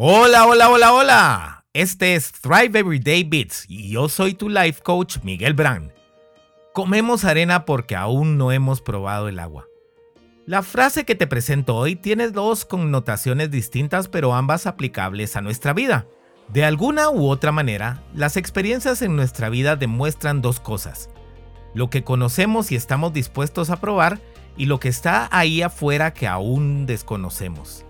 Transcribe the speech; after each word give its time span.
Hola, 0.00 0.46
hola, 0.46 0.70
hola, 0.70 0.92
hola. 0.92 1.64
Este 1.72 2.14
es 2.14 2.30
Thrive 2.30 2.78
Everyday 2.78 3.24
Bits 3.24 3.64
y 3.66 3.90
yo 3.90 4.08
soy 4.08 4.32
tu 4.32 4.48
life 4.48 4.80
coach 4.80 5.16
Miguel 5.24 5.54
Brand. 5.54 5.90
Comemos 6.72 7.24
arena 7.24 7.64
porque 7.64 7.96
aún 7.96 8.38
no 8.38 8.52
hemos 8.52 8.80
probado 8.80 9.26
el 9.26 9.40
agua. 9.40 9.66
La 10.46 10.62
frase 10.62 11.04
que 11.04 11.16
te 11.16 11.26
presento 11.26 11.74
hoy 11.74 11.96
tiene 11.96 12.30
dos 12.30 12.64
connotaciones 12.64 13.50
distintas 13.50 14.06
pero 14.06 14.34
ambas 14.34 14.68
aplicables 14.68 15.34
a 15.34 15.40
nuestra 15.40 15.72
vida. 15.72 16.06
De 16.46 16.64
alguna 16.64 17.10
u 17.10 17.28
otra 17.28 17.50
manera, 17.50 18.04
las 18.14 18.36
experiencias 18.36 19.02
en 19.02 19.16
nuestra 19.16 19.48
vida 19.48 19.74
demuestran 19.74 20.42
dos 20.42 20.60
cosas. 20.60 21.10
Lo 21.74 21.90
que 21.90 22.04
conocemos 22.04 22.70
y 22.70 22.76
estamos 22.76 23.12
dispuestos 23.12 23.68
a 23.68 23.80
probar 23.80 24.20
y 24.56 24.66
lo 24.66 24.78
que 24.78 24.90
está 24.90 25.28
ahí 25.32 25.60
afuera 25.60 26.14
que 26.14 26.28
aún 26.28 26.86
desconocemos. 26.86 27.84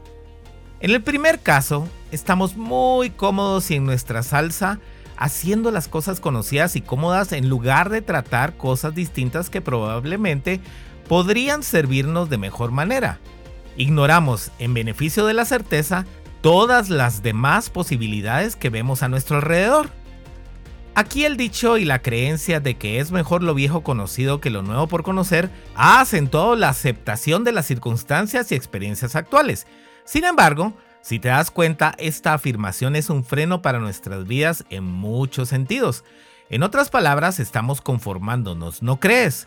En 0.81 0.93
el 0.93 1.03
primer 1.03 1.41
caso, 1.41 1.89
estamos 2.13 2.57
muy 2.57 3.11
cómodos 3.11 3.71
y 3.71 3.75
en 3.75 3.85
nuestra 3.85 4.23
salsa 4.23 4.79
haciendo 5.16 5.73
las 5.73 5.89
cosas 5.89 6.21
conocidas 6.21 6.77
y 6.77 6.80
cómodas 6.80 7.33
en 7.33 7.48
lugar 7.48 7.89
de 7.89 8.01
tratar 8.01 8.57
cosas 8.57 8.95
distintas 8.95 9.51
que 9.51 9.61
probablemente 9.61 10.61
podrían 11.09 11.65
servirnos 11.65 12.30
de 12.30 12.38
mejor 12.38 12.71
manera. 12.71 13.19
Ignoramos, 13.77 14.52
en 14.61 14.73
beneficio 14.75 15.27
de 15.27 15.35
la 15.35 15.45
certeza, 15.45 16.07
todas 16.43 16.91
las 16.91 17.23
demás 17.23 17.71
posibilidades 17.71 18.55
que 18.55 18.71
vemos 18.71 19.02
a 19.02 19.09
nuestro 19.09 19.38
alrededor. 19.38 19.91
Aquí 20.98 21.25
el 21.25 21.37
dicho 21.37 21.79
y 21.79 21.84
la 21.84 22.02
creencia 22.02 22.59
de 22.59 22.77
que 22.77 22.98
es 22.98 23.12
mejor 23.12 23.45
lo 23.45 23.55
viejo 23.55 23.84
conocido 23.84 24.41
que 24.41 24.51
lo 24.51 24.62
nuevo 24.62 24.88
por 24.88 25.05
conocer 25.05 25.48
ha 25.77 26.01
acentuado 26.01 26.57
la 26.57 26.71
aceptación 26.71 27.45
de 27.45 27.52
las 27.52 27.66
circunstancias 27.66 28.51
y 28.51 28.57
experiencias 28.57 29.15
actuales, 29.15 29.69
sin 30.05 30.24
embargo, 30.24 30.73
si 31.01 31.21
te 31.21 31.29
das 31.29 31.52
cuenta, 31.52 31.95
esta 31.98 32.34
afirmación 32.34 32.97
es 32.97 33.11
un 33.11 33.23
freno 33.23 33.62
para 33.62 33.79
nuestras 33.79 34.27
vidas 34.27 34.65
en 34.71 34.83
muchos 34.83 35.51
sentidos. 35.51 36.02
En 36.51 36.65
otras 36.65 36.91
palabras, 36.91 37.38
estamos 37.38 37.80
conformándonos, 37.80 38.82
¿no 38.82 38.99
crees? 38.99 39.46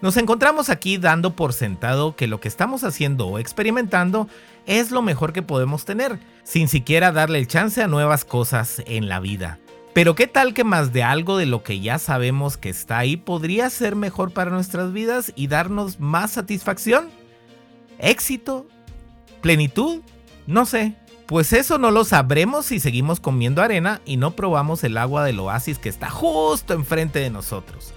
Nos 0.00 0.16
encontramos 0.16 0.70
aquí 0.70 0.96
dando 0.96 1.36
por 1.36 1.52
sentado 1.52 2.16
que 2.16 2.26
lo 2.26 2.40
que 2.40 2.48
estamos 2.48 2.84
haciendo 2.84 3.26
o 3.26 3.38
experimentando 3.38 4.28
es 4.64 4.92
lo 4.92 5.02
mejor 5.02 5.34
que 5.34 5.42
podemos 5.42 5.84
tener, 5.84 6.18
sin 6.42 6.68
siquiera 6.68 7.12
darle 7.12 7.38
el 7.38 7.48
chance 7.48 7.82
a 7.82 7.86
nuevas 7.86 8.24
cosas 8.24 8.82
en 8.86 9.10
la 9.10 9.20
vida. 9.20 9.58
Pero 9.92 10.14
¿qué 10.14 10.26
tal 10.26 10.54
que 10.54 10.64
más 10.64 10.92
de 10.92 11.02
algo 11.02 11.36
de 11.36 11.46
lo 11.46 11.62
que 11.62 11.80
ya 11.80 11.98
sabemos 11.98 12.56
que 12.56 12.68
está 12.68 12.98
ahí 12.98 13.16
podría 13.16 13.68
ser 13.70 13.96
mejor 13.96 14.32
para 14.32 14.50
nuestras 14.50 14.92
vidas 14.92 15.32
y 15.34 15.48
darnos 15.48 15.98
más 15.98 16.32
satisfacción? 16.32 17.08
¿Éxito? 17.98 18.66
¿Plenitud? 19.40 20.00
No 20.46 20.64
sé. 20.64 20.94
Pues 21.26 21.52
eso 21.52 21.78
no 21.78 21.90
lo 21.90 22.04
sabremos 22.04 22.66
si 22.66 22.80
seguimos 22.80 23.20
comiendo 23.20 23.62
arena 23.62 24.00
y 24.04 24.16
no 24.16 24.32
probamos 24.32 24.82
el 24.84 24.96
agua 24.96 25.24
del 25.24 25.40
oasis 25.40 25.78
que 25.78 25.88
está 25.88 26.10
justo 26.10 26.74
enfrente 26.74 27.18
de 27.18 27.30
nosotros. 27.30 27.92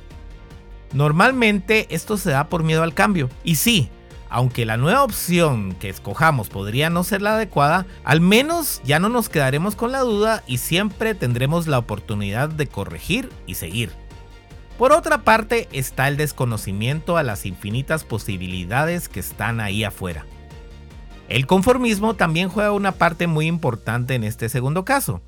Normalmente 0.93 1.87
esto 1.89 2.17
se 2.17 2.29
da 2.31 2.49
por 2.49 2.63
miedo 2.63 2.83
al 2.83 2.93
cambio. 2.93 3.29
Y 3.43 3.55
sí, 3.55 3.89
aunque 4.33 4.65
la 4.65 4.77
nueva 4.77 5.03
opción 5.03 5.75
que 5.79 5.89
escojamos 5.89 6.49
podría 6.49 6.89
no 6.89 7.03
ser 7.03 7.21
la 7.21 7.35
adecuada, 7.35 7.85
al 8.03 8.19
menos 8.19 8.81
ya 8.83 8.99
no 8.99 9.07
nos 9.07 9.29
quedaremos 9.29 9.75
con 9.75 9.91
la 9.91 9.99
duda 9.99 10.43
y 10.47 10.57
siempre 10.57 11.13
tendremos 11.13 11.67
la 11.67 11.77
oportunidad 11.77 12.49
de 12.49 12.65
corregir 12.65 13.29
y 13.45 13.53
seguir. 13.53 13.91
Por 14.79 14.91
otra 14.91 15.19
parte 15.19 15.69
está 15.71 16.07
el 16.07 16.17
desconocimiento 16.17 17.15
a 17.15 17.21
las 17.21 17.45
infinitas 17.45 18.03
posibilidades 18.03 19.07
que 19.07 19.19
están 19.19 19.59
ahí 19.59 19.83
afuera. 19.83 20.25
El 21.29 21.45
conformismo 21.45 22.15
también 22.15 22.49
juega 22.49 22.71
una 22.71 22.93
parte 22.93 23.27
muy 23.27 23.45
importante 23.45 24.15
en 24.15 24.23
este 24.23 24.49
segundo 24.49 24.83
caso. 24.83 25.21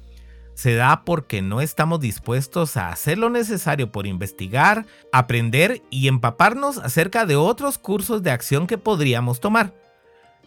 Se 0.55 0.73
da 0.73 1.03
porque 1.03 1.41
no 1.41 1.59
estamos 1.59 1.99
dispuestos 1.99 2.77
a 2.77 2.89
hacer 2.89 3.17
lo 3.17 3.29
necesario 3.29 3.91
por 3.91 4.07
investigar, 4.07 4.85
aprender 5.11 5.83
y 5.89 6.07
empaparnos 6.07 6.77
acerca 6.77 7.25
de 7.25 7.35
otros 7.35 7.77
cursos 7.77 8.23
de 8.23 8.31
acción 8.31 8.65
que 8.65 8.77
podríamos 8.77 9.41
tomar. 9.41 9.73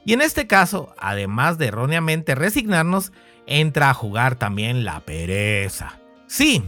Y 0.07 0.15
en 0.15 0.23
este 0.23 0.47
caso, 0.47 0.95
además 0.99 1.59
de 1.59 1.67
erróneamente 1.67 2.35
resignarnos, 2.35 3.13
entra 3.47 3.91
a 3.91 3.95
jugar 3.95 4.37
también 4.37 4.87
la 4.87 5.01
pereza. 5.01 6.01
Sí, 6.27 6.65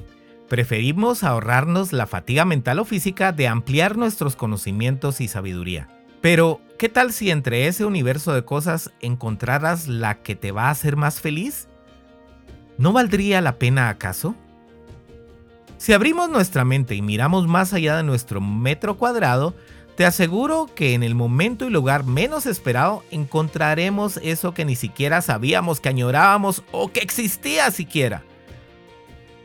preferimos 0.51 1.25
ahorrarnos 1.25 1.95
la 1.95 2.07
fatiga 2.07 2.45
mental 2.45 2.79
o 2.79 2.85
física 2.85 3.33
de 3.33 3.49
ampliar 3.49 3.97
nuestros 3.97 4.37
conocimientos 4.37 5.23
y 5.23 5.29
sabiduría. 5.29 5.89
Pero, 6.21 6.61
¿qué 6.79 6.91
tal 6.91 7.15
si 7.15 7.31
entre 7.31 7.67
ese 7.67 7.87
universo 7.87 8.35
de 8.35 8.45
cosas 8.45 8.93
encontraras 9.01 9.89
la 9.89 10.17
que 10.23 10.37
te 10.37 10.53
va 10.53 10.65
a 10.65 10.73
hacer 10.73 10.97
más 10.97 11.23
feliz? 11.23 11.70
¿No 12.81 12.95
valdría 12.95 13.43
la 13.43 13.59
pena 13.59 13.91
acaso? 13.91 14.35
Si 15.77 15.93
abrimos 15.93 16.31
nuestra 16.31 16.65
mente 16.65 16.95
y 16.95 17.03
miramos 17.03 17.47
más 17.47 17.75
allá 17.75 17.99
de 17.99 18.03
nuestro 18.03 18.41
metro 18.41 18.97
cuadrado, 18.97 19.55
te 19.97 20.07
aseguro 20.07 20.67
que 20.75 20.95
en 20.95 21.03
el 21.03 21.15
momento 21.15 21.67
y 21.67 21.71
lugar 21.71 22.05
menos 22.05 22.47
esperado 22.47 23.05
encontraremos 23.11 24.17
eso 24.23 24.55
que 24.55 24.65
ni 24.65 24.77
siquiera 24.77 25.21
sabíamos 25.21 25.79
que 25.79 25.91
añorábamos 25.91 26.63
o 26.73 26.91
que 26.91 27.01
existía 27.01 27.71
siquiera. 27.71 28.23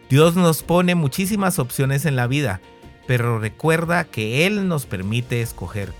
Dios 0.10 0.38
nos 0.38 0.64
pone 0.64 0.96
muchísimas 0.96 1.60
opciones 1.60 2.06
en 2.06 2.16
la 2.16 2.28
vida, 2.28 2.62
pero 3.06 3.38
recuerda 3.38 4.06
que 4.06 4.48
Él 4.48 4.70
nos 4.70 4.86
permite 4.86 5.42
escoger. 5.42 5.92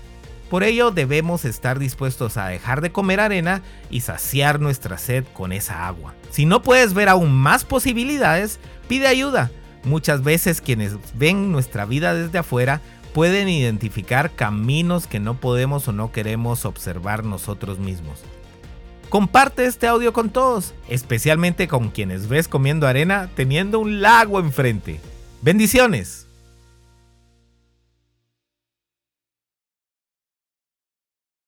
Por 0.50 0.62
ello 0.62 0.92
debemos 0.92 1.44
estar 1.44 1.78
dispuestos 1.78 2.36
a 2.36 2.46
dejar 2.46 2.80
de 2.80 2.92
comer 2.92 3.18
arena 3.20 3.62
y 3.90 4.02
saciar 4.02 4.60
nuestra 4.60 4.96
sed 4.96 5.24
con 5.32 5.52
esa 5.52 5.88
agua. 5.88 6.14
Si 6.30 6.46
no 6.46 6.62
puedes 6.62 6.94
ver 6.94 7.08
aún 7.08 7.32
más 7.32 7.64
posibilidades, 7.64 8.60
pide 8.88 9.08
ayuda. 9.08 9.50
Muchas 9.82 10.22
veces 10.22 10.60
quienes 10.60 10.96
ven 11.14 11.50
nuestra 11.50 11.84
vida 11.84 12.14
desde 12.14 12.38
afuera 12.38 12.80
pueden 13.12 13.48
identificar 13.48 14.30
caminos 14.32 15.06
que 15.06 15.20
no 15.20 15.40
podemos 15.40 15.88
o 15.88 15.92
no 15.92 16.12
queremos 16.12 16.64
observar 16.64 17.24
nosotros 17.24 17.78
mismos. 17.78 18.22
Comparte 19.08 19.64
este 19.64 19.86
audio 19.86 20.12
con 20.12 20.30
todos, 20.30 20.74
especialmente 20.88 21.68
con 21.68 21.90
quienes 21.90 22.28
ves 22.28 22.48
comiendo 22.48 22.86
arena 22.86 23.30
teniendo 23.34 23.78
un 23.78 24.00
lago 24.00 24.38
enfrente. 24.40 25.00
Bendiciones. 25.42 26.25